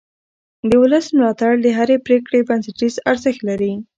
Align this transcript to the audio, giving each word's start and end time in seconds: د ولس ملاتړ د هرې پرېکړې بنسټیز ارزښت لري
د 0.69 0.71
ولس 0.83 1.05
ملاتړ 1.17 1.53
د 1.61 1.67
هرې 1.77 1.97
پرېکړې 2.05 2.39
بنسټیز 2.49 2.95
ارزښت 3.11 3.41
لري 3.49 3.73